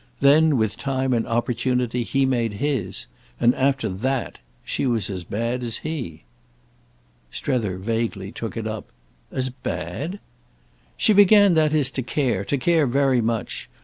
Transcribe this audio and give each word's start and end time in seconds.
Then 0.19 0.57
with 0.57 0.77
time 0.77 1.13
and 1.13 1.27
opportunity 1.27 2.01
he 2.01 2.25
made 2.25 2.53
his; 2.53 3.05
and 3.39 3.53
after 3.53 3.87
that 3.87 4.39
she 4.63 4.87
was 4.87 5.11
as 5.11 5.23
bad 5.23 5.61
as 5.61 5.81
he." 5.85 6.23
Strether 7.29 7.77
vaguely 7.77 8.31
took 8.31 8.57
it 8.57 8.65
up. 8.65 8.87
"As 9.31 9.51
'bad'?" 9.51 10.19
"She 10.97 11.13
began, 11.13 11.53
that 11.53 11.75
is, 11.75 11.91
to 11.91 12.01
care—to 12.01 12.57
care 12.57 12.87
very 12.87 13.21
much. 13.21 13.69